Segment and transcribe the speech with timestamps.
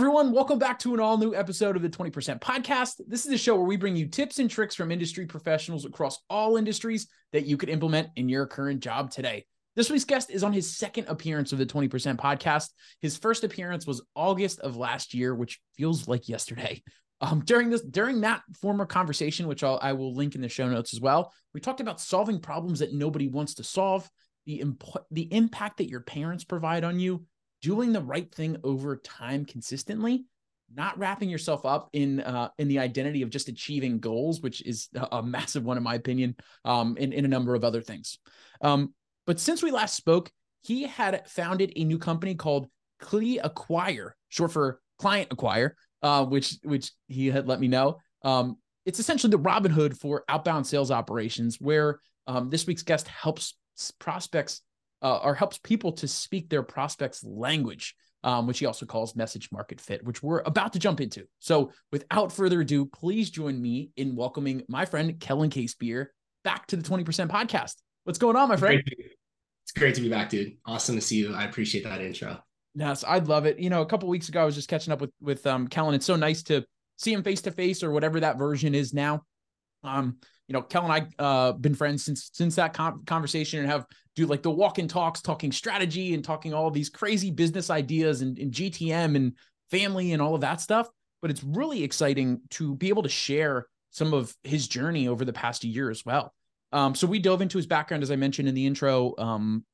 [0.00, 0.32] everyone.
[0.32, 3.02] Welcome back to an all new episode of the 20% podcast.
[3.06, 6.22] This is the show where we bring you tips and tricks from industry professionals across
[6.30, 9.44] all industries that you could implement in your current job today.
[9.76, 12.70] This week's guest is on his second appearance of the 20% podcast.
[13.02, 16.82] His first appearance was August of last year, which feels like yesterday.
[17.20, 20.66] Um, during this, during that former conversation, which I'll, I will link in the show
[20.66, 24.08] notes as well, we talked about solving problems that nobody wants to solve,
[24.46, 27.26] the imp- the impact that your parents provide on you,
[27.62, 30.24] doing the right thing over time consistently
[30.74, 34.88] not wrapping yourself up in uh, in the identity of just achieving goals, which is
[35.12, 38.18] a massive one in my opinion, um, in, in a number of other things.
[38.60, 38.94] Um,
[39.26, 40.30] but since we last spoke,
[40.62, 42.68] he had founded a new company called
[43.02, 47.98] CliAcquire, short for Client Acquire, uh, which which he had let me know.
[48.22, 53.54] Um, it's essentially the Robinhood for outbound sales operations, where um, this week's guest helps
[53.98, 54.62] prospects
[55.02, 59.50] uh, or helps people to speak their prospects' language, um, which he also calls message
[59.52, 61.26] market fit, which we're about to jump into.
[61.38, 66.06] So, without further ado, please join me in welcoming my friend Kellen Casebeer
[66.44, 67.76] back to the 20% podcast.
[68.04, 68.82] What's going on, my friend?
[69.62, 70.56] It's great to be back, dude.
[70.66, 71.34] Awesome to see you.
[71.34, 72.38] I appreciate that intro.
[72.74, 73.58] Yes, I'd love it.
[73.58, 75.94] You know, a couple weeks ago, I was just catching up with with um, Kellen.
[75.94, 76.64] It's so nice to
[76.96, 79.22] see him face to face or whatever that version is now.
[79.82, 82.74] Um, you know, Kel and I uh been friends since since that
[83.06, 86.88] conversation and have do like the walk and talks, talking strategy and talking all these
[86.88, 89.34] crazy business ideas and, and GTM and
[89.70, 90.88] family and all of that stuff.
[91.22, 95.32] But it's really exciting to be able to share some of his journey over the
[95.32, 96.34] past year as well.
[96.72, 99.64] Um, so we dove into his background as I mentioned in the intro um,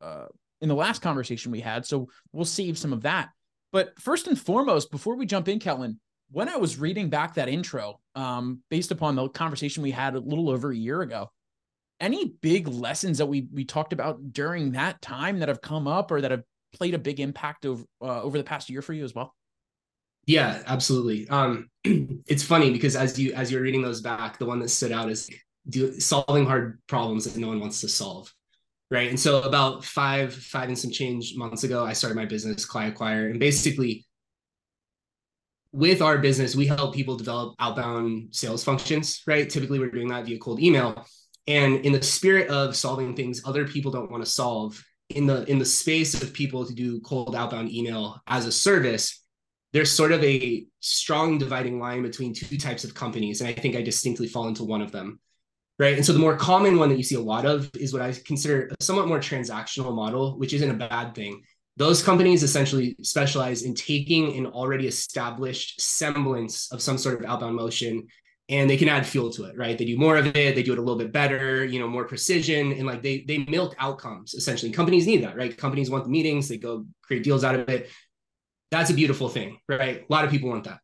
[0.00, 0.26] uh,
[0.60, 1.86] in the last conversation we had.
[1.86, 3.28] So we'll save some of that.
[3.72, 7.48] But first and foremost, before we jump in, Kellen, when I was reading back that
[7.48, 11.30] intro, um, based upon the conversation we had a little over a year ago,
[12.00, 16.10] any big lessons that we we talked about during that time that have come up
[16.10, 16.42] or that have
[16.74, 19.34] played a big impact over uh, over the past year for you as well?
[20.26, 21.28] Yeah, absolutely.
[21.28, 24.92] Um, it's funny because as you as you're reading those back, the one that stood
[24.92, 25.30] out is
[25.68, 28.32] do, solving hard problems that no one wants to solve,
[28.90, 29.08] right?
[29.08, 33.30] And so about five five and some change months ago, I started my business, CliAcquire,
[33.30, 34.04] and basically
[35.76, 39.48] with our business, we help people develop outbound sales functions, right?
[39.48, 41.06] Typically, we're doing that via cold email.
[41.46, 45.44] And in the spirit of solving things other people don't want to solve, in the
[45.48, 49.22] in the space of people to do cold outbound email as a service,
[49.72, 53.40] there's sort of a strong dividing line between two types of companies.
[53.40, 55.20] And I think I distinctly fall into one of them.
[55.78, 55.94] Right.
[55.94, 58.14] And so the more common one that you see a lot of is what I
[58.24, 61.42] consider a somewhat more transactional model, which isn't a bad thing
[61.76, 67.54] those companies essentially specialize in taking an already established semblance of some sort of outbound
[67.54, 68.06] motion
[68.48, 69.76] and they can add fuel to it right?
[69.76, 72.04] They do more of it they do it a little bit better you know more
[72.04, 74.72] precision and like they they milk outcomes essentially.
[74.72, 75.56] Companies need that right?
[75.56, 77.90] Companies want the meetings they go create deals out of it.
[78.70, 80.04] That's a beautiful thing right?
[80.08, 80.80] A lot of people want that.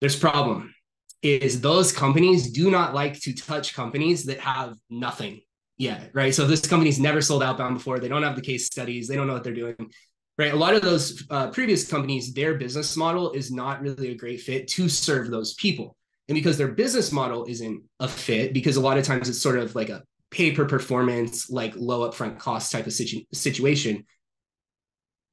[0.00, 0.74] There's problem
[1.22, 5.40] is those companies do not like to touch companies that have nothing
[5.76, 6.34] yet right?
[6.34, 7.98] So this company's never sold outbound before.
[7.98, 9.90] They don't have the case studies they don't know what they're doing
[10.38, 10.52] right?
[10.52, 14.40] A lot of those uh, previous companies, their business model is not really a great
[14.40, 15.96] fit to serve those people.
[16.28, 19.58] And because their business model isn't a fit, because a lot of times it's sort
[19.58, 24.04] of like a pay per performance, like low upfront cost type of situ- situation,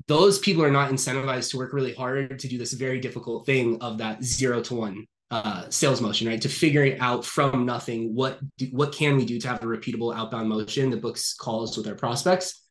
[0.07, 3.81] those people are not incentivized to work really hard to do this very difficult thing
[3.81, 6.41] of that zero to one uh, sales motion, right?
[6.41, 10.13] To figuring out from nothing what do, what can we do to have a repeatable
[10.13, 12.61] outbound motion that books calls with our prospects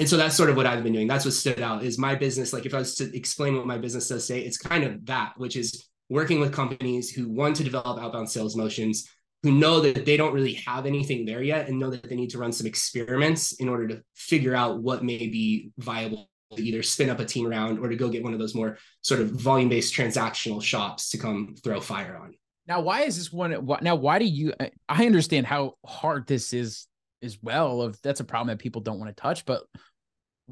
[0.00, 1.06] and so that's sort of what I've been doing.
[1.06, 2.54] That's what stood out is my business.
[2.54, 5.34] Like if I was to explain what my business does say, it's kind of that,
[5.36, 9.06] which is working with companies who want to develop outbound sales motions,
[9.42, 12.30] who know that they don't really have anything there yet and know that they need
[12.30, 16.82] to run some experiments in order to figure out what may be viable to either
[16.82, 19.30] spin up a team around or to go get one of those more sort of
[19.30, 22.34] volume based transactional shops to come throw fire on.
[22.66, 23.66] Now, why is this one?
[23.82, 24.54] Now, why do you?
[24.88, 26.86] I understand how hard this is
[27.22, 27.82] as well.
[27.82, 29.64] Of that's a problem that people don't want to touch, but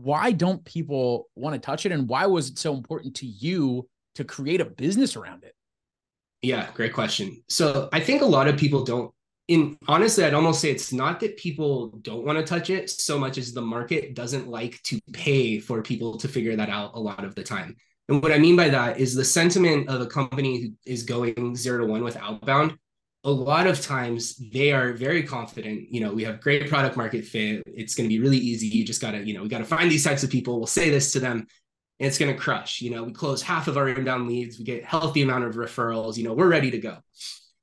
[0.02, 1.92] why don't people want to touch it?
[1.92, 5.54] And why was it so important to you to create a business around it?
[6.42, 7.42] Yeah great question.
[7.48, 9.12] So i think a lot of people don't
[9.48, 13.18] in honestly i'd almost say it's not that people don't want to touch it so
[13.18, 17.00] much as the market doesn't like to pay for people to figure that out a
[17.00, 17.74] lot of the time.
[18.08, 21.56] And what i mean by that is the sentiment of a company who is going
[21.56, 22.76] zero to one with outbound
[23.24, 27.24] a lot of times they are very confident you know we have great product market
[27.24, 27.62] fit.
[27.66, 28.66] It's going to be really easy.
[28.66, 30.58] You just got to you know we got to find these types of people.
[30.58, 31.46] We'll say this to them
[32.00, 32.80] and it's going to crush.
[32.80, 34.58] You know we close half of our inbound leads.
[34.58, 36.16] We get healthy amount of referrals.
[36.16, 36.98] You know we're ready to go.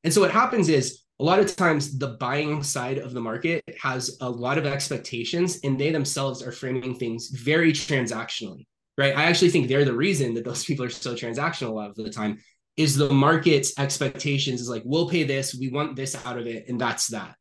[0.03, 3.63] And so what happens is a lot of times the buying side of the market
[3.81, 8.65] has a lot of expectations and they themselves are framing things very transactionally
[8.97, 9.15] right?
[9.15, 11.95] I actually think they're the reason that those people are so transactional a lot of
[11.95, 12.39] the time
[12.77, 16.67] is the market's expectations is like, we'll pay this, we want this out of it,
[16.67, 17.35] and that's that.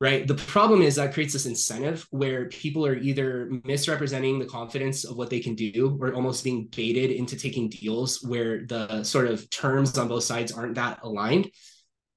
[0.00, 0.26] Right.
[0.26, 5.16] The problem is that creates this incentive where people are either misrepresenting the confidence of
[5.16, 9.50] what they can do or almost being baited into taking deals where the sort of
[9.50, 11.50] terms on both sides aren't that aligned.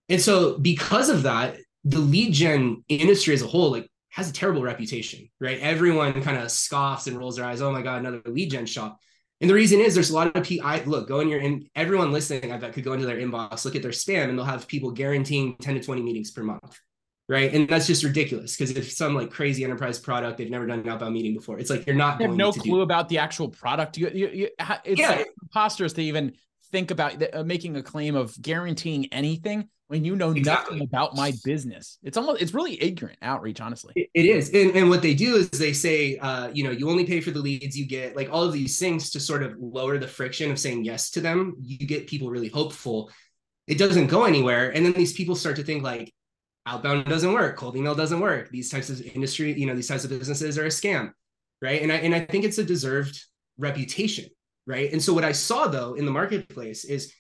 [0.08, 4.34] And so, because of that, the lead gen industry as a whole, like has a
[4.34, 5.60] terrible reputation, right?
[5.60, 7.62] Everyone kind of scoffs and rolls their eyes.
[7.62, 8.98] Oh my God, another lead gen shop.
[9.44, 10.66] And the reason is there's a lot of people.
[10.66, 13.66] I look, go in your in everyone listening, I bet could go into their inbox,
[13.66, 16.80] look at their spam, and they'll have people guaranteeing 10 to 20 meetings per month.
[17.28, 17.54] Right.
[17.54, 20.88] And that's just ridiculous because if some like crazy enterprise product, they've never done an
[20.88, 21.60] outbound meeting before.
[21.60, 23.98] It's like you're not you have no clue about the actual product.
[23.98, 24.50] You, you, you
[24.86, 25.10] it's yeah.
[25.10, 26.34] like preposterous to even
[26.74, 30.78] think about uh, making a claim of guaranteeing anything when you know exactly.
[30.78, 32.00] nothing about my business.
[32.04, 33.94] It's almost it's really ignorant outreach, honestly.
[33.96, 36.90] it, it is, and, and what they do is they say, uh, you know, you
[36.90, 39.56] only pay for the leads you get, like all of these things to sort of
[39.60, 41.56] lower the friction of saying yes to them.
[41.62, 43.12] You get people really hopeful.
[43.68, 46.12] It doesn't go anywhere, and then these people start to think like,
[46.66, 48.50] outbound doesn't work, cold email doesn't work.
[48.50, 51.12] These types of industry, you know, these types of businesses are a scam,
[51.62, 51.82] right?
[51.82, 53.22] And I and I think it's a deserved
[53.58, 54.26] reputation,
[54.66, 54.92] right?
[54.92, 57.14] And so what I saw though in the marketplace is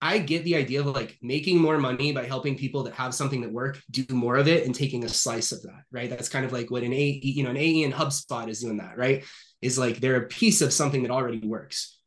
[0.00, 3.40] I get the idea of like making more money by helping people that have something
[3.40, 6.08] that work do more of it and taking a slice of that, right?
[6.08, 8.76] That's kind of like what an A, you know, an AE and HubSpot is doing
[8.76, 9.24] that, right?
[9.60, 11.98] Is like they're a piece of something that already works.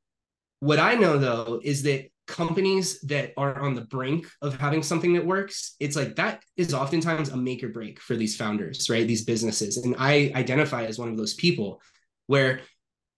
[0.61, 5.13] What I know though is that companies that are on the brink of having something
[5.13, 9.05] that works, it's like that is oftentimes a make or break for these founders, right?
[9.05, 9.75] These businesses.
[9.77, 11.81] And I identify as one of those people
[12.27, 12.61] where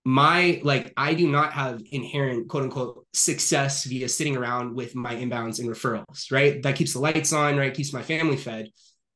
[0.05, 5.15] my like i do not have inherent quote unquote success via sitting around with my
[5.15, 6.61] inbounds and referrals right?
[6.63, 7.73] That keeps the lights on right?
[7.73, 8.69] Keeps my family fed.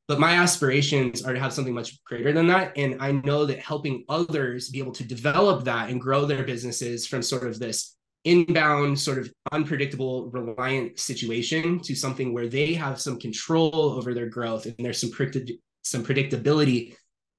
[0.06, 2.72] But my aspirations are to have something much greater than that.
[2.78, 7.06] And i know that helping others be able to develop that and grow their businesses
[7.06, 13.00] from sort of this inbound sort of unpredictable reliant situation to something where they have
[13.00, 15.52] some control over their growth and there's some predict-
[15.82, 16.94] some predictability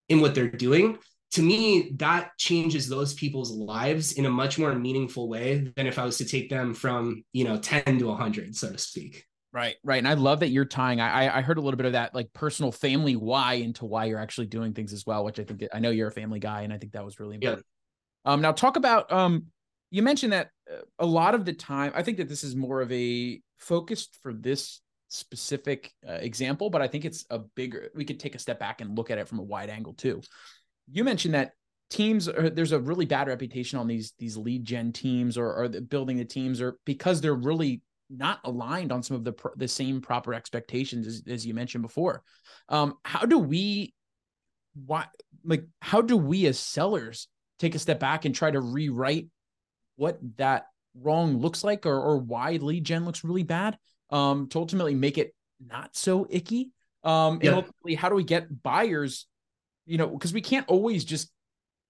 [0.07, 0.97] in what they're doing
[1.31, 5.99] to me that changes those people's lives in a much more meaningful way than if
[5.99, 9.25] i was to take them from you know 10 to 100 so to speak.
[9.51, 11.93] Right right and i love that you're tying i i heard a little bit of
[11.93, 15.43] that like personal family why into why you're actually doing things as well which i
[15.43, 17.65] think i know you're a family guy and i think that was really important.
[18.25, 18.33] Yeah.
[18.33, 19.47] um now talk about um
[19.89, 22.79] you mentioned that uh, a lot of the time i think that this is more
[22.79, 28.05] of a focused for this specific uh, example but i think it's a bigger we
[28.05, 30.21] could take a step back and look at it from a wide angle too
[30.91, 31.53] you mentioned that
[31.89, 35.67] teams are, there's a really bad reputation on these these lead gen teams or, or
[35.67, 39.67] the building the teams or because they're really not aligned on some of the the
[39.67, 42.23] same proper expectations as, as you mentioned before
[42.69, 43.93] um how do we
[44.85, 45.05] why
[45.43, 47.27] like how do we as sellers
[47.59, 49.27] take a step back and try to rewrite
[49.95, 50.65] what that
[50.95, 53.77] wrong looks like or, or why lead gen looks really bad
[54.09, 56.71] um to ultimately make it not so icky
[57.03, 57.49] um yeah.
[57.49, 59.27] and ultimately how do we get buyers
[59.89, 61.31] you know, because we can't always just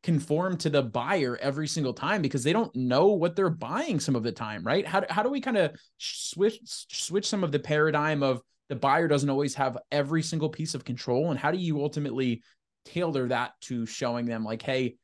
[0.01, 4.15] conform to the buyer every single time because they don't know what they're buying some
[4.15, 4.87] of the time, right?
[4.87, 9.09] How, how do we kind of switch switch some of the paradigm of the buyer
[9.09, 11.31] doesn't always have every single piece of control?
[11.31, 12.41] And how do you ultimately
[12.85, 14.95] tailor that to showing them like hey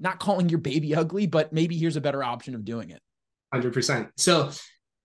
[0.00, 3.00] not calling your baby ugly but maybe here's a better option of doing it
[3.54, 4.50] 100% so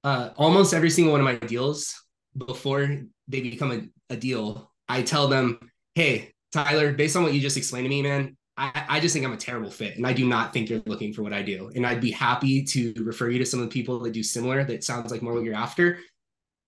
[0.04, 1.96] uh, almost every single one of my deals
[2.36, 2.90] before
[3.28, 5.60] they become a, a deal i tell them
[5.96, 9.26] hey Tyler, based on what you just explained to me, man, I, I, just think
[9.26, 9.96] I'm a terrible fit.
[9.96, 11.72] And I do not think you're looking for what I do.
[11.76, 14.66] And I'd be happy to refer you to some of the people that do similar
[14.66, 16.00] that sounds like more what you're after.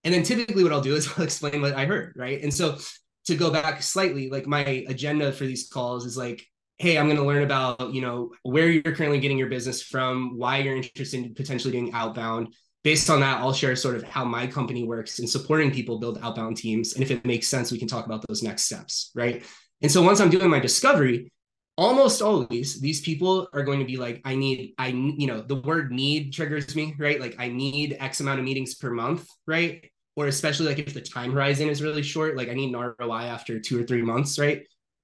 [0.03, 2.13] And then typically what I'll do is I'll explain what I heard.
[2.15, 2.41] Right.
[2.41, 2.77] And so
[3.25, 6.45] to go back slightly, like my agenda for these calls is like,
[6.77, 10.37] hey, I'm going to learn about, you know, where you're currently getting your business from,
[10.37, 12.55] why you're interested in potentially doing outbound.
[12.83, 16.17] Based on that, I'll share sort of how my company works in supporting people build
[16.23, 16.93] outbound teams.
[16.93, 19.11] And if it makes sense, we can talk about those next steps.
[19.13, 19.43] Right.
[19.81, 21.31] And so once I'm doing my discovery,
[21.77, 25.55] almost always these people are going to be like, I need, I, you know, the
[25.55, 27.19] word need triggers me, right?
[27.19, 29.89] Like I need X amount of meetings per month, right?
[30.15, 33.23] Or especially like if the time horizon is really short, like I need an ROI
[33.23, 34.63] after two or three months, right?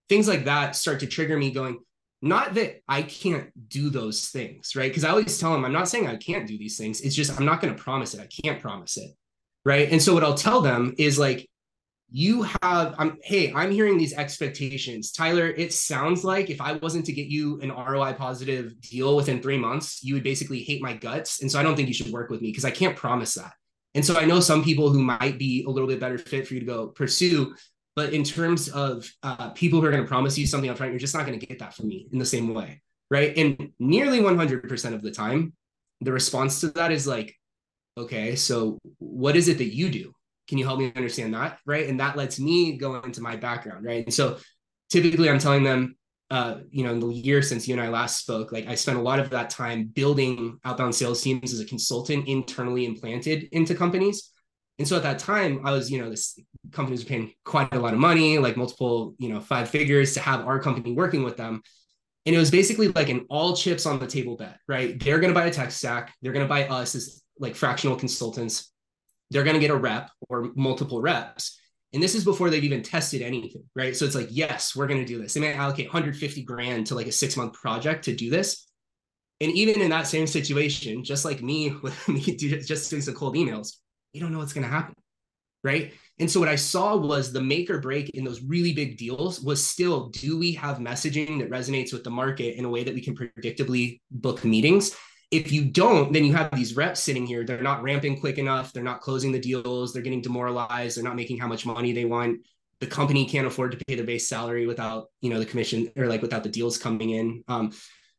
[0.10, 1.80] Things like that start to trigger me going,
[2.22, 4.90] not that I can't do those things, right?
[4.90, 7.02] Because I always tell them, I'm not saying I can't do these things.
[7.02, 8.22] It's just, I'm not going to promise it.
[8.22, 9.12] I can't promise it.
[9.66, 9.92] Right.
[9.92, 11.48] And so what I'll tell them is like,
[12.10, 17.06] you have i'm hey i'm hearing these expectations tyler it sounds like if i wasn't
[17.06, 20.94] to get you an roi positive deal within three months you would basically hate my
[20.94, 23.34] guts and so i don't think you should work with me because i can't promise
[23.34, 23.52] that
[23.94, 26.54] and so i know some people who might be a little bit better fit for
[26.54, 27.54] you to go pursue
[27.96, 30.92] but in terms of uh, people who are going to promise you something up front
[30.92, 33.38] you're just not going to get that from me in the same way right?
[33.38, 35.54] And nearly 100% of the time,
[36.02, 37.36] the response to that is like,
[37.98, 40.14] okay, so what is it that you do?
[40.48, 41.60] Can you help me understand that?
[41.66, 41.88] Right.
[41.88, 43.86] And that lets me go into my background.
[43.86, 44.06] Right.
[44.06, 44.38] And so
[44.90, 45.96] typically I'm telling them,
[46.30, 48.98] uh, you know, in the year since you and I last spoke, like I spent
[48.98, 53.76] a lot of that time building outbound sales teams as a consultant internally implanted into
[53.76, 54.32] companies.
[54.80, 56.38] And so at that time, I was, you know, this
[56.72, 60.20] companies was paying quite a lot of money, like multiple, you know, five figures to
[60.20, 61.62] have our company working with them.
[62.26, 65.00] And it was basically like an all chips on the table bet, right?
[65.00, 66.14] They're going to buy a tech stack.
[66.22, 68.72] They're going to buy us as like fractional consultants.
[69.32, 71.60] They're going to get a rep or multiple reps.
[71.94, 73.96] And this is before they've even tested anything, right?
[73.96, 75.34] So it's like, yes, we're going to do this.
[75.34, 78.68] They may allocate 150 grand to like a six month project to do this.
[79.40, 83.36] And even in that same situation, just like me with me just doing some cold
[83.36, 83.78] emails,
[84.14, 84.96] you don't know what's going to happen,
[85.64, 85.94] right?
[86.20, 89.40] And so what I saw was the make or break in those really big deals
[89.40, 92.94] was still do we have messaging that resonates with the market in a way that
[92.94, 94.96] we can predictably book meetings?
[95.30, 97.46] If you don't, then you have these reps sitting here.
[97.46, 98.72] They're not ramping quick enough.
[98.72, 99.92] They're not closing the deals.
[99.92, 100.96] They're getting demoralized.
[100.96, 102.40] They're not making how much money they want.
[102.80, 106.08] The company can't afford to pay their base salary without, you know, the commission or
[106.08, 107.44] like without the deals coming in.
[107.48, 107.74] Um,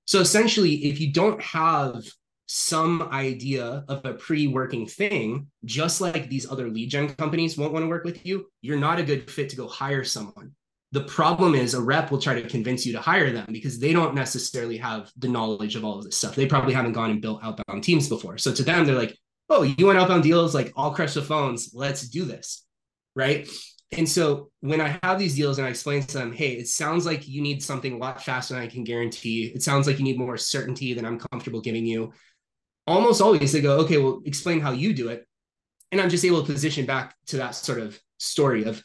[0.05, 2.05] so essentially, if you don't have
[2.47, 7.85] some idea of a pre-working thing, just like these other lead gen companies won't want
[7.85, 10.53] to work with you, you're not a good fit to go hire someone.
[10.93, 13.93] The problem is a rep will try to convince you to hire them because they
[13.93, 16.35] don't necessarily have the knowledge of all of this stuff.
[16.35, 18.39] They probably haven't gone and built outbound teams before.
[18.39, 19.17] So to them, they're like,
[19.51, 20.55] oh, you want outbound deals?
[20.55, 21.73] Like, I'll crush the phones.
[21.75, 22.65] Let's do this.
[23.15, 23.49] Right.
[23.93, 27.07] And so when I have these deals and I explain to them, hey, it sounds
[27.07, 29.53] like you need something a lot faster than I can guarantee.
[29.55, 32.13] It sounds like you need more certainty than I'm comfortable giving you
[32.89, 35.27] almost always they go, okay, well, explain how you do it.
[35.93, 38.83] And I'm just able to position back to that sort of story of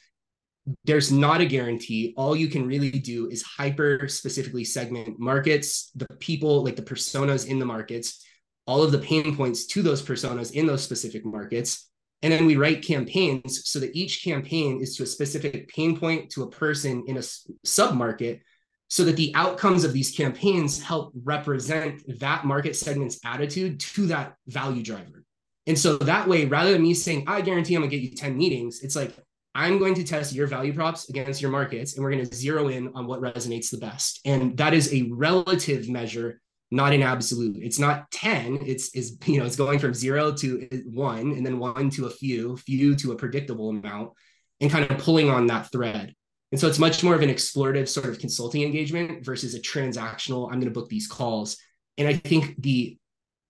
[0.85, 2.13] there's not a guarantee.
[2.15, 7.47] All you can really do is hyper specifically segment markets, the people, like the personas
[7.47, 8.25] in the markets,
[8.65, 11.89] all of the pain points to those personas in those specific markets.
[12.21, 16.29] And then we write campaigns so that each campaign is to a specific pain point
[16.31, 17.23] to a person in a
[17.65, 18.41] sub market
[18.87, 24.35] so that the outcomes of these campaigns help represent that market segment's attitude to that
[24.47, 25.25] value driver.
[25.67, 28.37] And so that way, rather than me saying, I guarantee I'm gonna get you 10
[28.37, 29.13] meetings, it's like,
[29.55, 32.69] I'm going to test your value props against your markets, and we're going to zero
[32.69, 34.19] in on what resonates the best.
[34.25, 36.41] And that is a relative measure,
[36.71, 37.57] not an absolute.
[37.61, 38.59] It's not 10.
[38.65, 42.09] It's is you know, it's going from zero to one, and then one to a
[42.09, 44.11] few, few to a predictable amount,
[44.59, 46.15] and kind of pulling on that thread.
[46.51, 50.45] And so it's much more of an explorative sort of consulting engagement versus a transactional,
[50.45, 51.57] I'm going to book these calls.
[51.97, 52.97] And I think the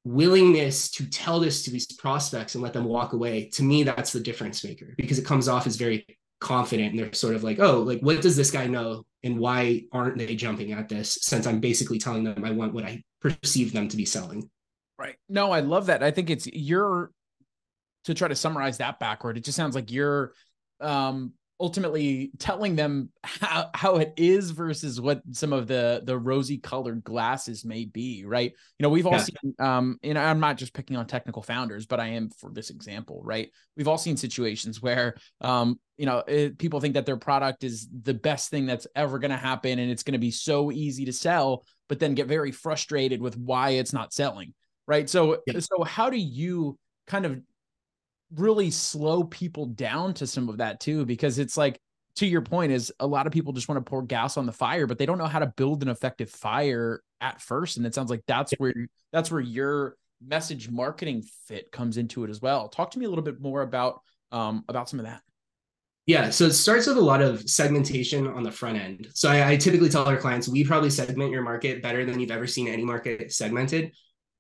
[0.04, 4.12] willingness to tell this to these prospects and let them walk away, to me, that's
[4.12, 6.06] the difference maker because it comes off as very
[6.40, 9.06] confident and they're sort of like, oh, like, what does this guy know?
[9.24, 12.84] And why aren't they jumping at this since I'm basically telling them I want what
[12.84, 14.50] I perceive them to be selling?
[14.98, 15.16] Right.
[15.30, 16.04] No, I love that.
[16.04, 17.12] I think it's you're
[18.06, 19.38] to try to summarize that backward.
[19.38, 20.34] It just sounds like you're
[20.82, 26.58] um ultimately telling them how, how it is versus what some of the the rosy
[26.58, 29.20] colored glasses may be right you know we've all yeah.
[29.20, 32.70] seen um and i'm not just picking on technical founders but i am for this
[32.70, 37.18] example right we've all seen situations where um you know it, people think that their
[37.18, 40.32] product is the best thing that's ever going to happen and it's going to be
[40.32, 44.54] so easy to sell but then get very frustrated with why it's not selling
[44.88, 45.60] right so yeah.
[45.60, 47.40] so how do you kind of
[48.36, 51.80] really slow people down to some of that too because it's like
[52.16, 54.52] to your point is a lot of people just want to pour gas on the
[54.52, 57.78] fire but they don't know how to build an effective fire at first.
[57.78, 58.74] And it sounds like that's where
[59.12, 62.70] that's where your message marketing fit comes into it as well.
[62.70, 65.22] Talk to me a little bit more about um about some of that.
[66.06, 69.08] Yeah so it starts with a lot of segmentation on the front end.
[69.14, 72.32] So I, I typically tell our clients we probably segment your market better than you've
[72.32, 73.92] ever seen any market segmented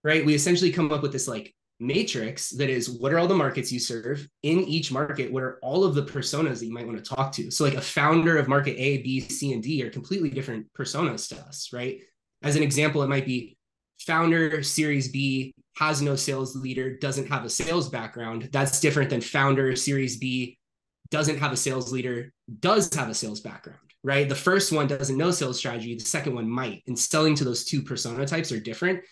[0.04, 0.26] right?
[0.26, 3.72] We essentially come up with this like matrix that is what are all the markets
[3.72, 4.28] you serve?
[4.44, 7.32] In each market what are all of the personas that you might want to talk
[7.34, 7.52] to?
[7.52, 11.28] So like a founder of market a b c and d are completely different personas
[11.30, 12.02] to us right?
[12.42, 13.58] As an example it might be
[14.00, 18.50] founder series b has no sales leader doesn't have a sales background.
[18.52, 20.58] That's different than founder series b
[21.10, 24.28] doesn't have a sales leader does have a sales background right?
[24.28, 27.64] The first one doesn't know sales strategy the second one might and selling to those
[27.64, 29.04] two persona types are different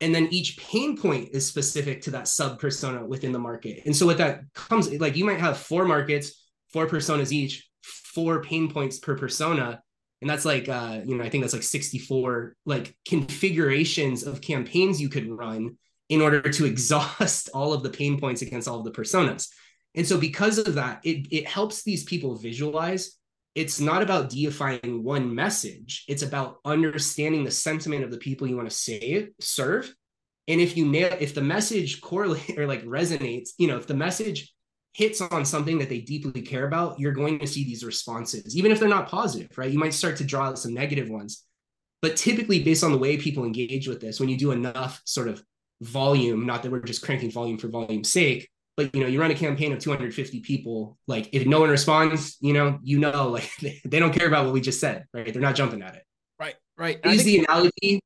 [0.00, 3.82] and then each pain point is specific to that sub persona within the market.
[3.84, 8.42] And so what that comes like you might have four markets four personas each four
[8.42, 9.82] pain points per persona.
[10.20, 15.00] And that's like uh you know i think that's like 64 like configurations of campaigns
[15.00, 15.76] you could run
[16.08, 19.48] in order to exhaust all of the pain points against all of the personas.
[19.94, 23.17] And so because of that it it helps these people visualize
[23.58, 26.04] it's not about deifying one message.
[26.06, 29.92] It's about understanding the sentiment of the people you want to say serve.
[30.46, 33.94] And if you nail, if the message correlate or like resonates, you know, if the
[33.94, 34.54] message
[34.94, 38.70] hits on something that they deeply care about, you're going to see these responses, even
[38.70, 39.72] if they're not positive, right?
[39.72, 41.44] You might start to draw some negative ones.
[42.00, 45.26] But typically, based on the way people engage with this, when you do enough sort
[45.26, 45.42] of
[45.80, 49.32] volume, not that we're just cranking volume for volume's sake, but you know, you run
[49.32, 53.50] a campaign of 250 people, like if no one responds, you know, you know, like
[53.84, 55.32] they don't care about what we just said, right?
[55.32, 56.04] They're not jumping at it.
[56.38, 57.00] Right, right.
[57.04, 58.00] I use the analogy.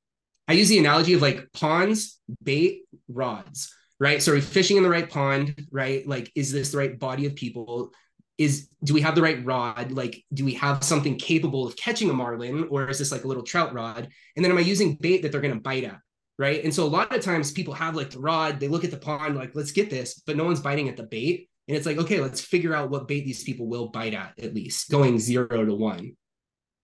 [0.48, 4.22] I use the analogy of like ponds, bait, rods, right?
[4.22, 6.08] So are we fishing in the right pond, right?
[6.08, 7.92] Like, is this the right body of people?
[8.38, 9.92] Is do we have the right rod?
[9.92, 13.28] Like, do we have something capable of catching a marlin, or is this like a
[13.28, 14.08] little trout rod?
[14.36, 15.98] And then am I using bait that they're going to bite at?
[16.42, 16.64] Right?
[16.64, 18.96] And so a lot of times people have like the rod, they look at the
[18.96, 21.48] pond, like, let's get this, but no one's biting at the bait.
[21.68, 24.52] And it's like, okay, let's figure out what bait these people will bite at, at
[24.52, 26.16] least going zero to one.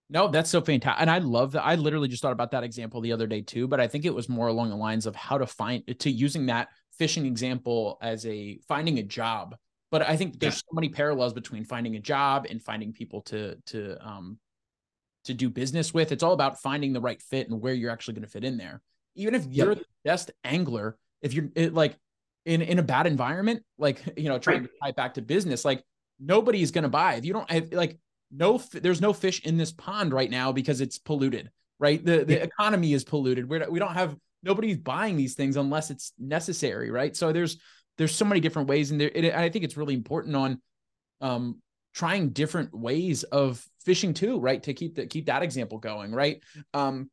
[0.09, 1.03] No, that's so fantastic.
[1.03, 1.65] And I love that.
[1.65, 4.15] I literally just thought about that example the other day too, but I think it
[4.15, 8.25] was more along the lines of how to find to using that fishing example as
[8.25, 9.57] a finding a job.
[9.91, 10.71] But I think there's yeah.
[10.71, 14.39] so many parallels between finding a job and finding people to to um
[15.25, 16.13] to do business with.
[16.13, 18.57] It's all about finding the right fit and where you're actually going to fit in
[18.57, 18.81] there
[19.15, 19.79] even if you're yep.
[19.79, 21.97] the best angler, if you're it, like
[22.45, 24.71] in in a bad environment, like you know, trying right.
[24.71, 25.83] to tie back to business, like
[26.21, 27.99] nobody's gonna buy if you don't have like
[28.31, 32.35] no there's no fish in this pond right now because it's polluted right the the
[32.35, 32.41] yeah.
[32.41, 37.17] economy is polluted we're, we don't have nobody's buying these things unless it's necessary right
[37.17, 37.59] so there's
[37.97, 40.61] there's so many different ways and there it, i think it's really important on
[41.21, 41.61] um
[41.95, 46.43] trying different ways of fishing too right to keep that keep that example going right
[46.75, 47.11] um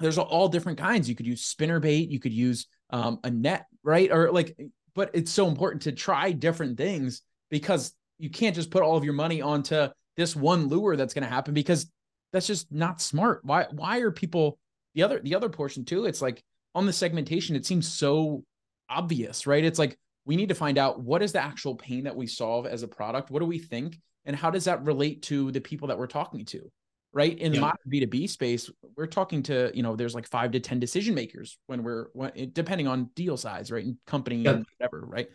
[0.00, 1.08] there's all different kinds.
[1.08, 4.10] You could use spinner bait, you could use um, a net, right?
[4.10, 4.56] Or like,
[4.94, 9.04] but it's so important to try different things because you can't just put all of
[9.04, 11.90] your money onto this one lure that's going to happen because
[12.32, 13.40] that's just not smart.
[13.44, 13.66] Why?
[13.70, 14.58] Why are people
[14.94, 16.04] the other the other portion too?
[16.04, 16.42] It's like
[16.74, 18.44] on the segmentation, it seems so
[18.88, 19.64] obvious, right?
[19.64, 22.66] It's like we need to find out what is the actual pain that we solve
[22.66, 23.30] as a product.
[23.30, 26.44] What do we think, and how does that relate to the people that we're talking
[26.46, 26.70] to?
[27.12, 27.72] Right in yeah.
[27.84, 31.58] the b2b space we're talking to you know there's like five to ten decision makers
[31.66, 34.52] when we're when, eh, depending on deal size right and company yeah.
[34.52, 35.28] and whatever right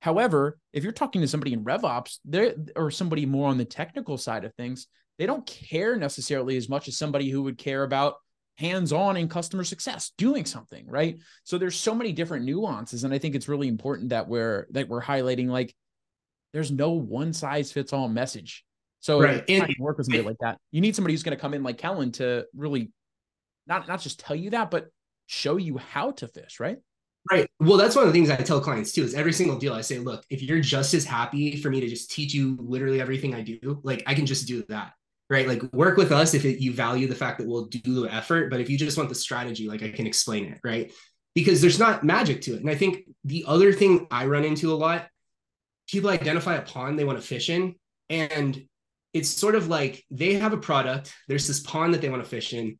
[0.00, 4.16] however if you're talking to somebody in revops there or somebody more on the technical
[4.16, 4.86] side of things
[5.18, 8.14] they don't care necessarily as much as somebody who would care about
[8.58, 13.18] hands-on in customer success doing something right so there's so many different nuances and i
[13.18, 15.74] think it's really important that we're that we're highlighting like
[16.52, 18.64] there's no one size fits all message
[19.00, 19.44] so right.
[19.48, 20.58] and, work with somebody like that.
[20.72, 22.90] You need somebody who's going to come in like Kellen to really
[23.66, 24.88] not not just tell you that, but
[25.26, 26.78] show you how to fish, right?
[27.30, 27.50] Right.
[27.58, 29.02] Well, that's one of the things I tell clients too.
[29.02, 31.88] Is every single deal I say, look, if you're just as happy for me to
[31.88, 34.92] just teach you literally everything I do, like I can just do that.
[35.28, 35.48] Right.
[35.48, 38.48] Like work with us if it, you value the fact that we'll do the effort.
[38.48, 40.60] But if you just want the strategy, like I can explain it.
[40.62, 40.92] Right.
[41.34, 42.60] Because there's not magic to it.
[42.60, 45.08] And I think the other thing I run into a lot,
[45.88, 47.74] people identify a pond they want to fish in,
[48.08, 48.64] and
[49.16, 52.28] it's sort of like they have a product there's this pond that they want to
[52.28, 52.78] fish in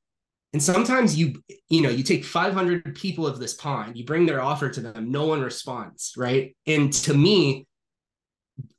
[0.52, 4.42] and sometimes you you know you take 500 people of this pond you bring their
[4.42, 6.54] offer to them no one responds right?
[6.66, 7.66] And to me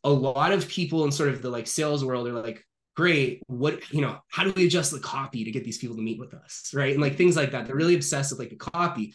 [0.03, 2.63] a lot of people in sort of the like sales world are like
[2.95, 6.01] great what you know how do we adjust the copy to get these people to
[6.01, 6.71] meet with us?
[6.73, 6.93] Right?
[6.93, 9.13] And like things like that they're really obsessed with like the copy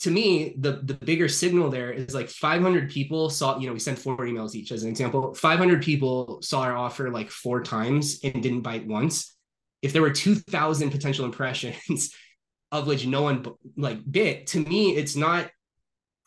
[0.00, 3.78] to me, the the bigger signal there is like 500 people saw, you know, we
[3.78, 5.34] sent four emails each as an example.
[5.34, 9.34] 500 people saw our offer like four times and didn't bite once.
[9.82, 12.14] If there were 2,000 potential impressions,
[12.72, 15.50] of which no one like bit, to me, it's not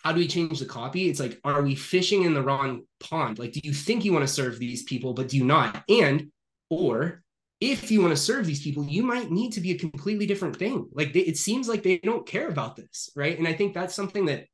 [0.04, 1.10] how do we change the copy?
[1.10, 3.38] It's like, are we fishing in the wrong pond?
[3.38, 5.84] Like, do you think you want to serve these people, but do you not?
[5.90, 6.32] And
[6.70, 7.22] or
[7.62, 10.56] if you want to serve these people, you might need to be a completely different
[10.56, 10.88] thing.
[10.94, 13.38] Like they, it seems like they don't care about this, right?
[13.38, 14.46] And I think that's something that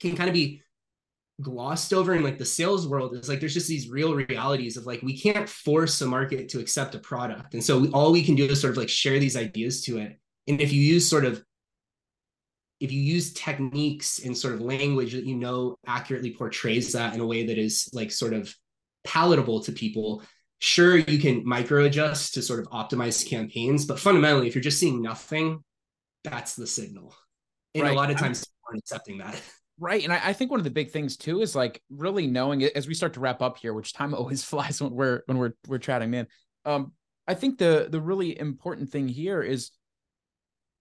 [0.00, 0.62] can kind of be
[1.40, 4.86] glossed over in like the sales world is like there's just these real realities of
[4.86, 8.22] like we can't force a market to accept a product and so we, all we
[8.22, 11.08] can do is sort of like share these ideas to it and if you use
[11.08, 11.42] sort of
[12.80, 17.20] if you use techniques and sort of language that you know accurately portrays that in
[17.20, 18.54] a way that is like sort of
[19.04, 20.22] palatable to people
[20.62, 24.78] sure you can micro adjust to sort of optimize campaigns but fundamentally if you're just
[24.78, 25.60] seeing nothing
[26.22, 27.12] that's the signal
[27.74, 27.92] and right.
[27.92, 29.42] a lot of times aren't accepting that
[29.80, 32.62] right and I, I, think one of the big things too is like really knowing
[32.62, 35.54] as we start to wrap up here which time always flies when we're when we're
[35.66, 36.28] we're chatting man
[36.64, 36.92] um
[37.26, 39.72] i think the the really important thing here is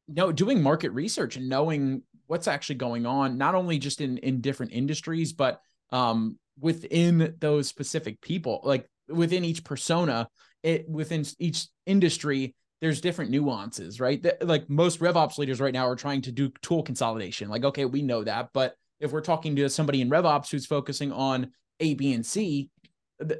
[0.07, 4.19] you know doing market research and knowing what's actually going on not only just in
[4.19, 5.59] in different industries but
[5.91, 10.27] um within those specific people like within each persona
[10.63, 14.21] it within each industry, there's different nuances, right?
[14.23, 17.49] That, like most RevOps leaders right now are trying to do tool consolidation.
[17.49, 21.11] Like, okay, we know that, but if we're talking to somebody in RevOps who's focusing
[21.11, 22.69] on A, B, and C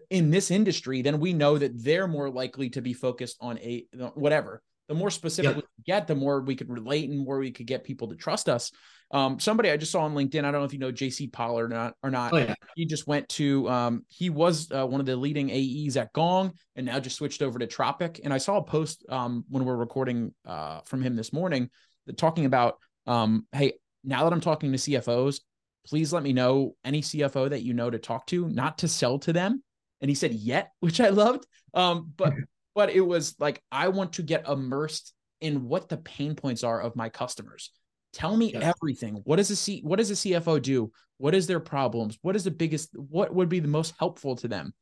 [0.10, 3.86] in this industry, then we know that they're more likely to be focused on a
[4.14, 4.62] whatever.
[4.92, 5.64] The more specific yep.
[5.78, 8.50] we get, the more we could relate and more we could get people to trust
[8.50, 8.74] us.
[9.12, 11.72] Um, somebody I just saw on LinkedIn, I don't know if you know JC Pollard
[11.72, 12.34] or not, or not.
[12.34, 12.56] Oh, yeah.
[12.76, 16.52] He just went to, um, he was uh, one of the leading AEs at Gong
[16.76, 18.20] and now just switched over to Tropic.
[18.22, 21.70] And I saw a post um, when we are recording uh, from him this morning
[22.18, 22.78] talking about,
[23.08, 25.40] um, hey, now that I'm talking to CFOs,
[25.88, 29.20] please let me know any CFO that you know to talk to, not to sell
[29.20, 29.64] to them.
[30.02, 31.48] And he said, yet, which I loved.
[31.74, 32.34] Um, but
[32.76, 36.80] but it was like I want to get immersed in what the pain points are
[36.82, 37.72] of my customers.
[38.14, 38.62] Tell me yes.
[38.64, 39.22] everything.
[39.24, 40.92] What does a C what does a CFO do?
[41.18, 42.18] What is their problems?
[42.22, 44.74] What is the biggest what would be the most helpful to them?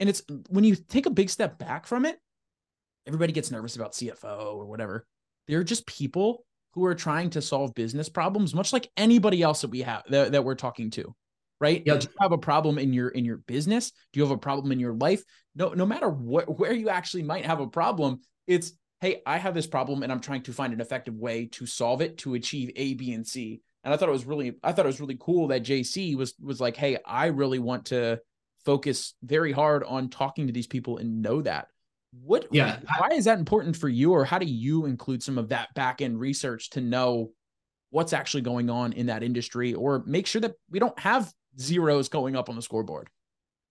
[0.00, 2.18] And it's when you take a big step back from it,
[3.06, 5.06] everybody gets nervous about CFO or whatever.
[5.48, 9.70] They're just people who are trying to solve business problems, much like anybody else that
[9.70, 11.14] we have that, that we're talking to
[11.60, 11.82] right?
[11.84, 12.00] Yep.
[12.00, 13.92] Do you have a problem in your in your business?
[14.12, 15.22] Do you have a problem in your life?
[15.54, 19.54] No, no matter what where you actually might have a problem, it's hey, I have
[19.54, 22.70] this problem and I'm trying to find an effective way to solve it to achieve
[22.76, 23.60] A, B, and C.
[23.84, 26.34] And I thought it was really I thought it was really cool that JC was
[26.40, 28.20] was like, hey, I really want to
[28.64, 31.68] focus very hard on talking to these people and know that.
[32.22, 35.50] What yeah, why is that important for you, or how do you include some of
[35.50, 37.30] that back end research to know
[37.90, 42.08] what's actually going on in that industry or make sure that we don't have zeros
[42.08, 43.08] going up on the scoreboard.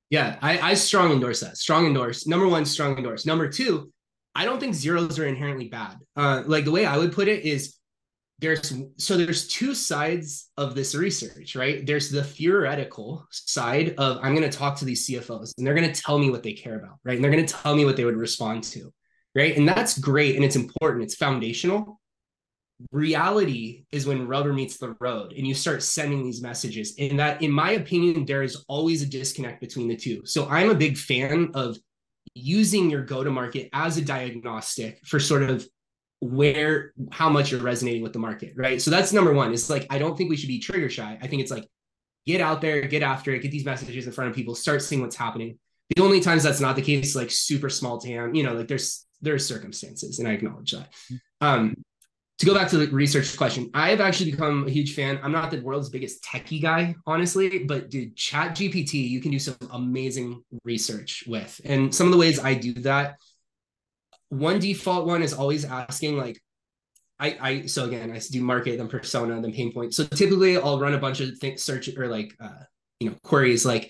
[0.09, 1.57] Yeah, I, I strong endorse that.
[1.57, 2.27] Strong endorse.
[2.27, 3.25] Number one, strong endorse.
[3.25, 3.91] Number two,
[4.35, 5.97] I don't think zeros are inherently bad.
[6.15, 7.75] Uh, like the way I would put it is
[8.39, 11.85] there's so there's two sides of this research, right?
[11.85, 15.91] There's the theoretical side of I'm going to talk to these CFOs and they're going
[15.91, 17.15] to tell me what they care about, right?
[17.15, 18.93] And they're going to tell me what they would respond to,
[19.35, 19.55] right?
[19.55, 21.99] And that's great and it's important, it's foundational
[22.91, 26.95] reality is when rubber meets the road and you start sending these messages.
[26.99, 30.25] And that in my opinion there is always a disconnect between the two.
[30.25, 31.77] So i'm a big fan of
[32.33, 35.67] using your go to market as a diagnostic for sort of
[36.19, 38.81] where how much you're resonating with the market right?
[38.81, 39.53] So that's number one.
[39.53, 41.17] It's like i don't think we should be trigger shy.
[41.21, 41.67] I think it's like
[42.25, 45.01] get out there get after it get these messages in front of people start seeing
[45.01, 45.57] what's happening.
[45.95, 49.05] The only times that's not the case like super small tam you know like there's
[49.21, 50.89] there's circumstances and i acknowledge that.
[51.39, 51.75] Um
[52.39, 55.19] to go back to the research question, I have actually become a huge fan.
[55.23, 59.39] I'm not the world's biggest techie guy, honestly, but dude, Chat GPT, you can do
[59.39, 61.61] some amazing research with.
[61.63, 63.15] And some of the ways I do that,
[64.29, 66.41] one default one is always asking like,
[67.17, 69.93] I, I so again I do market then persona then pain point.
[69.93, 72.63] So typically I'll run a bunch of things search or like uh,
[72.99, 73.89] you know queries like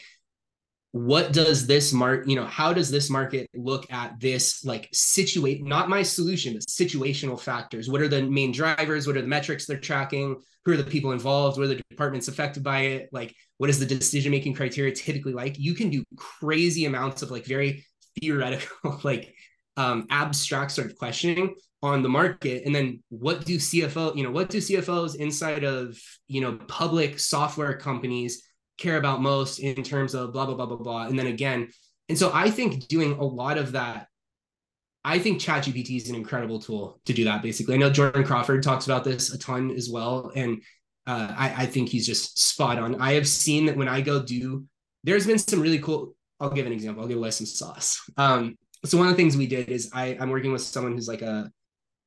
[0.96, 5.62] what does this mark you know how does this market look at this like situate
[5.62, 7.90] not my solution but situational factors.
[7.90, 9.06] What are the main drivers?
[9.06, 10.42] What are the metrics they're tracking?
[10.64, 11.58] Who are the people involved?
[11.58, 13.10] What are the departments affected by it?
[13.12, 15.60] Like what is the decision making criteria typically like?
[15.60, 17.86] You can do crazy amounts of like very
[18.22, 19.36] theoretical like
[19.76, 22.64] um, abstract sort of questioning on the market.
[22.66, 27.20] And then what do cfo you know what do cfos inside of you know public
[27.20, 28.44] software companies
[28.78, 31.08] care about most in terms of blah blah blah blah blah.
[31.08, 31.70] And then again
[32.10, 34.08] and so i think doing a lot of that
[35.04, 37.76] i think chatgpt is an incredible tool to do that basically.
[37.76, 40.62] I know jordan crawford talks about this a ton as well and
[41.08, 43.00] uh, I, I think he's just spot on.
[43.00, 44.66] I have seen that when i go do
[45.04, 47.02] there's been some really cool i'll give an example.
[47.02, 48.02] I'll give away some sauce.
[48.18, 51.08] Um, so one of the things we did is I, i'm working with someone who's
[51.08, 51.52] like a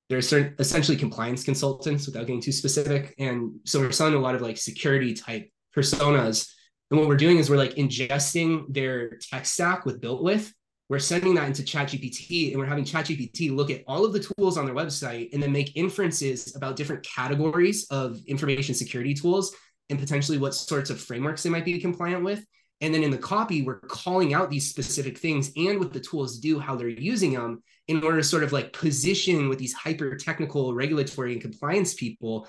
[0.09, 3.15] they're certain, essentially compliance consultants without getting too specific.
[3.19, 6.51] And so we're selling a lot of like security type personas
[6.91, 10.53] and what we're doing is we're like ingesting their tech stack with BuiltWith.
[10.89, 14.57] We're sending that into ChatGPT and we're having ChatGPT look at all of the tools
[14.57, 19.55] on their website and then make inferences about different categories of information security tools
[19.91, 22.43] and potentially what sorts of frameworks they might be compliant with.
[22.81, 26.39] And then in the copy, we're calling out these specific things and what the tools
[26.39, 30.17] do, how they're using them in order to sort of like position with these hyper
[30.17, 32.49] technical regulatory and compliance people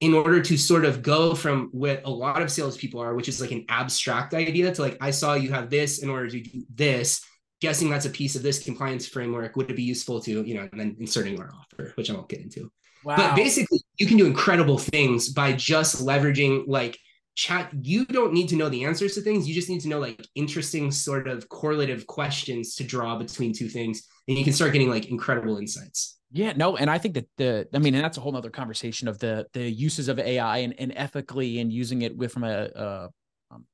[0.00, 3.40] in order to sort of go from what a lot of salespeople are, which is
[3.40, 6.62] like an abstract idea, to like, I saw you have this in order to do
[6.72, 7.20] this,
[7.60, 9.56] guessing that's a piece of this compliance framework.
[9.56, 12.28] Would it be useful to, you know, and then inserting our offer, which I won't
[12.28, 12.70] get into.
[13.04, 13.16] Wow.
[13.16, 16.98] But basically, you can do incredible things by just leveraging like
[17.38, 17.70] chat.
[17.82, 19.48] You don't need to know the answers to things.
[19.48, 23.68] You just need to know like interesting sort of correlative questions to draw between two
[23.68, 24.02] things.
[24.26, 26.18] And you can start getting like incredible insights.
[26.32, 29.08] Yeah, no, and I think that the, I mean, and that's a whole nother conversation
[29.08, 33.08] of the the uses of AI and, and ethically and using it with from a,
[33.50, 33.64] um,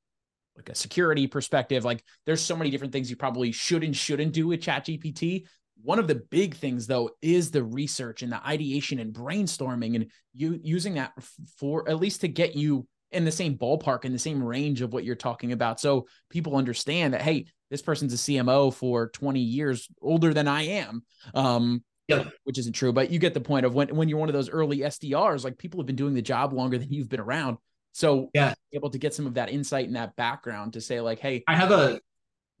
[0.55, 1.83] like a security perspective.
[1.83, 5.47] Like there's so many different things you probably should and shouldn't do with ChatGPT.
[5.83, 10.11] One of the big things though is the research and the ideation and brainstorming and
[10.33, 11.11] you using that
[11.57, 14.93] for at least to get you in the same ballpark in the same range of
[14.93, 15.79] what you're talking about.
[15.79, 20.63] So people understand that hey this person's a cmo for 20 years older than i
[20.63, 22.25] am um yeah.
[22.43, 24.49] which isn't true but you get the point of when when you're one of those
[24.49, 27.57] early sdrs like people have been doing the job longer than you've been around.
[27.93, 28.53] So yeah.
[28.73, 31.55] able to get some of that insight and that background to say like hey i
[31.55, 31.99] have a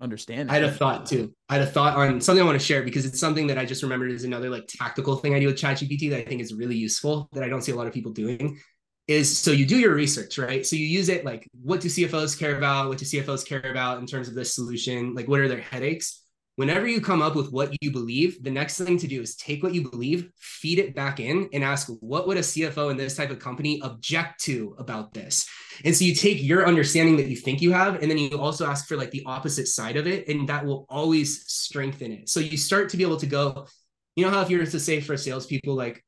[0.01, 1.33] understand i had a thought too.
[1.47, 3.65] I had a thought on something i want to share because it's something that i
[3.65, 6.41] just remembered is another like tactical thing i do with chat gpt that i think
[6.41, 8.59] is really useful that i don't see a lot of people doing
[9.07, 10.65] is so you do your research, right?
[10.65, 12.89] So you use it like what do CFOs care about?
[12.89, 15.13] What do CFOs care about in terms of this solution?
[15.13, 16.21] Like what are their headaches?
[16.57, 19.61] Whenever you come up with what you believe, the next thing to do is take
[19.61, 23.17] what you believe, feed it back in, and ask what would a CFO in this
[23.17, 25.45] type of company object to about this?
[25.83, 28.65] And so you take your understanding that you think you have, and then you also
[28.65, 32.29] ask for like the opposite side of it, and that will always strengthen it.
[32.29, 33.67] So you start to be able to go,
[34.15, 36.04] you know how if you were to say for salespeople, like,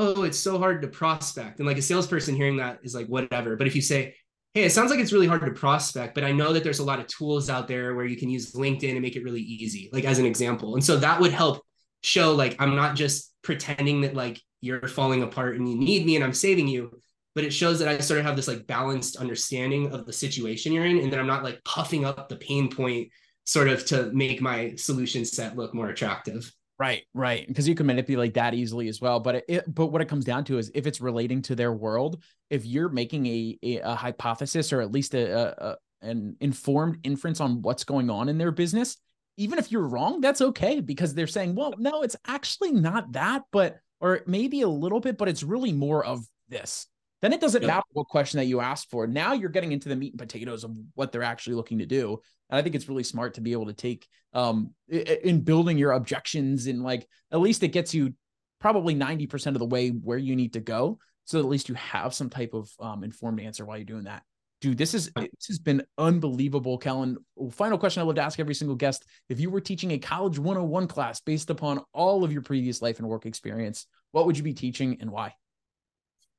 [0.00, 1.58] oh, it's so hard to prospect.
[1.58, 3.56] And like a salesperson hearing that is like, whatever.
[3.56, 4.14] But if you say,
[4.54, 6.84] hey, it sounds like it's really hard to prospect, but I know that there's a
[6.84, 9.90] lot of tools out there where you can use LinkedIn and make it really easy,
[9.92, 10.74] like as an example.
[10.74, 11.62] And so that would help
[12.02, 16.16] show like I'm not just pretending that like you're falling apart and you need me
[16.16, 17.00] and I'm saving you,
[17.34, 20.72] but it shows that I sort of have this like balanced understanding of the situation
[20.72, 23.10] you're in and that I'm not like puffing up the pain point
[23.44, 26.52] sort of to make my solution set look more attractive.
[26.80, 27.46] Right, right.
[27.46, 29.20] Because you can manipulate that easily as well.
[29.20, 32.22] But it, but what it comes down to is if it's relating to their world,
[32.48, 37.38] if you're making a a, a hypothesis or at least a, a, an informed inference
[37.38, 38.96] on what's going on in their business,
[39.36, 43.42] even if you're wrong, that's okay because they're saying, well, no, it's actually not that,
[43.52, 46.86] but or maybe a little bit, but it's really more of this.
[47.22, 49.06] Then it doesn't matter what question that you asked for.
[49.06, 52.20] Now you're getting into the meat and potatoes of what they're actually looking to do.
[52.48, 55.92] And I think it's really smart to be able to take um in building your
[55.92, 58.14] objections and like at least it gets you
[58.60, 60.98] probably 90% of the way where you need to go.
[61.24, 64.22] So at least you have some type of um, informed answer while you're doing that.
[64.60, 67.16] Dude, this is this has been unbelievable, Kellen.
[67.52, 69.06] Final question I love to ask every single guest.
[69.30, 72.98] If you were teaching a college 101 class based upon all of your previous life
[72.98, 75.32] and work experience, what would you be teaching and why?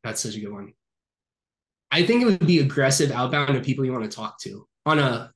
[0.03, 0.73] That's such a good one.
[1.91, 4.99] I think it would be aggressive outbound to people you want to talk to on
[4.99, 5.31] a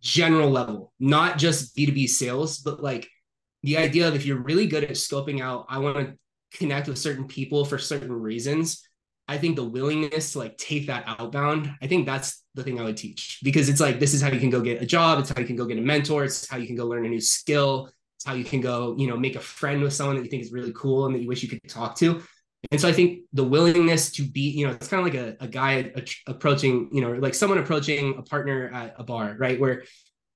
[0.00, 3.08] general level, not just B2B sales, but like
[3.62, 6.98] the idea of if you're really good at scoping out, I want to connect with
[6.98, 8.82] certain people for certain reasons.
[9.28, 12.84] I think the willingness to like take that outbound, I think that's the thing I
[12.84, 15.30] would teach because it's like this is how you can go get a job, it's
[15.30, 17.20] how you can go get a mentor, it's how you can go learn a new
[17.20, 20.30] skill, it's how you can go, you know, make a friend with someone that you
[20.30, 22.22] think is really cool and that you wish you could talk to.
[22.70, 25.36] And so I think the willingness to be, you know, it's kind of like a,
[25.42, 25.92] a guy
[26.26, 29.58] approaching, you know, like someone approaching a partner at a bar, right?
[29.58, 29.84] Where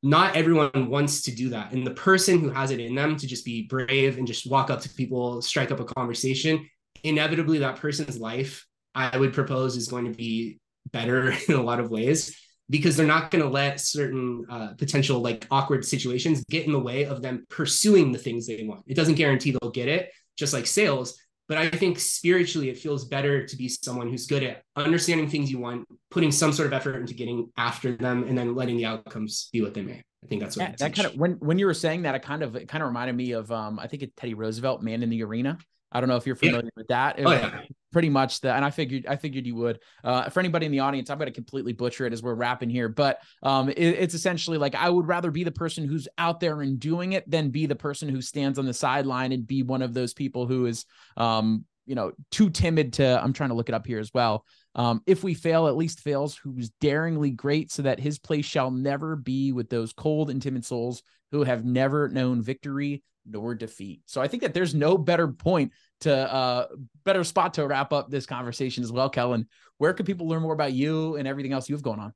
[0.02, 1.72] not everyone wants to do that.
[1.72, 4.70] And the person who has it in them to just be brave and just walk
[4.70, 6.68] up to people, strike up a conversation,
[7.02, 10.58] inevitably that person's life, I would propose, is going to be
[10.92, 12.38] better in a lot of ways
[12.70, 16.80] because they're not going to let certain uh, potential like awkward situations get in the
[16.80, 18.84] way of them pursuing the things they want.
[18.86, 23.04] It doesn't guarantee they'll get it, just like sales but I think spiritually it feels
[23.04, 26.72] better to be someone who's good at understanding things you want, putting some sort of
[26.72, 30.02] effort into getting after them, and then letting the outcomes be what they may.
[30.24, 32.42] I think that's what that kind of when when you were saying that, it kind
[32.42, 35.10] of it kind of reminded me of um I think it's Teddy Roosevelt, Man in
[35.10, 35.58] the Arena.
[35.92, 36.70] I don't know if you're familiar yeah.
[36.76, 37.18] with that.
[37.18, 37.60] It, oh, yeah.
[37.94, 39.78] Pretty much the, and I figured, I figured you would.
[40.02, 42.68] Uh, for anybody in the audience, I'm going to completely butcher it as we're wrapping
[42.68, 46.40] here, but um, it, it's essentially like I would rather be the person who's out
[46.40, 49.62] there and doing it than be the person who stands on the sideline and be
[49.62, 53.22] one of those people who is, um, you know, too timid to.
[53.22, 54.44] I'm trying to look it up here as well.
[54.74, 58.72] Um, if we fail, at least fails who's daringly great, so that his place shall
[58.72, 64.02] never be with those cold and timid souls who have never known victory nor defeat.
[64.04, 66.66] So I think that there's no better point to uh
[67.04, 69.46] better spot to wrap up this conversation as well, Kellen.
[69.78, 72.12] Where can people learn more about you and everything else you've going on?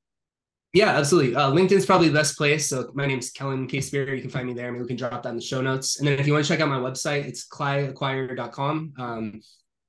[0.75, 1.35] Yeah, absolutely.
[1.35, 2.69] Uh, LinkedIn's probably the best place.
[2.69, 4.15] So my name's Kellen Casebeer.
[4.15, 4.71] You can find me there.
[4.71, 5.99] Maybe we can drop that in the show notes.
[5.99, 8.93] And then if you want to check out my website, it's cliacquire.com.
[8.99, 9.41] Um,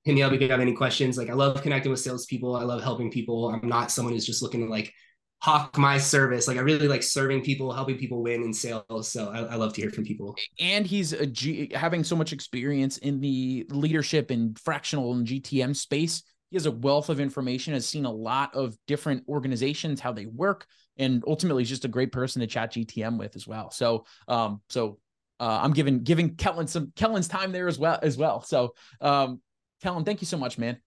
[0.06, 1.18] hit me up if you have any questions.
[1.18, 2.56] Like I love connecting with salespeopeople.
[2.56, 3.50] I love helping people.
[3.50, 4.94] I'm not someone who's just looking to like
[5.42, 6.48] hawk my service.
[6.48, 9.12] Like I really like serving people, helping people win in sales.
[9.12, 10.36] So I, I love to hear from people.
[10.60, 15.76] And he's a G, having so much experience in the leadership and fractional and GTM
[15.76, 16.24] space.
[16.50, 20.26] He has a wealth of information, has seen a lot of different organizations, how they
[20.26, 20.66] work,
[20.98, 23.70] and ultimately he's just a great person to chat GTM with as well.
[23.70, 24.98] So, um, so
[25.40, 28.42] uh, I'm giving giving Kellen some Kellen's time there as well as well.
[28.42, 29.42] So, um,
[29.84, 30.78] Kellen, thank you so much, man.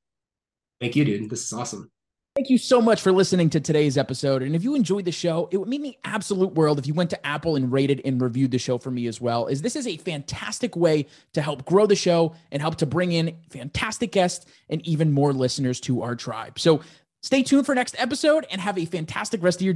[0.81, 1.31] Thank you, dude.
[1.31, 1.91] This is awesome.
[2.35, 4.43] Thank you so much for listening to today's episode.
[4.43, 7.11] And if you enjoyed the show, it would mean the absolute world if you went
[7.11, 9.87] to Apple and rated and reviewed the show for me as well, as this is
[9.87, 14.47] a fantastic way to help grow the show and help to bring in fantastic guests
[14.71, 16.59] and even more listeners to our tribe.
[16.59, 16.81] So
[17.21, 19.71] stay tuned for next episode and have a fantastic rest of your day.